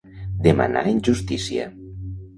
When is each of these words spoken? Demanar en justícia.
Demanar 0.47 0.83
en 0.93 0.97
justícia. 1.09 1.71